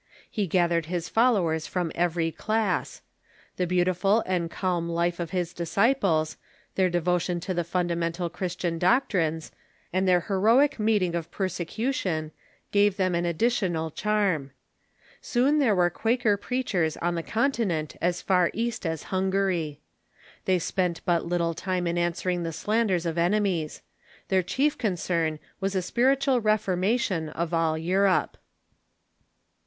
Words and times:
He 0.31 0.47
gathered 0.47 0.87
his 0.87 1.07
followers 1.09 1.67
from 1.67 1.91
every 1.93 2.31
class. 2.31 3.03
The 3.57 3.67
beautiful 3.67 4.23
and 4.25 4.49
calm 4.49 4.89
life 4.89 5.19
of 5.19 5.29
bis 5.29 5.53
disciples, 5.53 6.37
their 6.73 6.89
devotion 6.89 7.39
to 7.41 7.53
the 7.53 7.63
fundamental 7.63 8.27
Christian 8.27 8.79
doc 8.79 9.09
trines, 9.09 9.51
and 9.93 10.07
their 10.07 10.21
heroic 10.21 10.79
meeting 10.79 11.13
of 11.13 11.29
persecution, 11.29 12.31
gave 12.71 12.97
them 12.97 13.13
an 13.13 13.25
additional 13.27 13.91
charm. 13.91 14.49
Soon 15.21 15.59
there 15.59 15.75
were 15.75 15.91
Quaker 15.91 16.35
preachers 16.35 16.97
on 16.97 17.13
the 17.13 17.21
Continent 17.21 17.95
as 18.01 18.23
far 18.23 18.49
east 18.55 18.87
as 18.87 19.03
Hungary. 19.13 19.81
They 20.45 20.57
spent 20.57 21.05
but 21.05 21.25
little 21.27 21.53
time 21.53 21.85
in 21.85 21.95
answering 21.99 22.41
the 22.41 22.51
slanders 22.53 23.05
of 23.05 23.19
enemies. 23.19 23.83
Their 24.29 24.41
chief 24.41 24.79
concern 24.79 25.37
was 25.59 25.75
a 25.75 25.81
spiritual 25.83 26.41
reformation 26.41 27.29
of 27.29 27.53
all 27.53 27.77
Europe. 27.77 28.39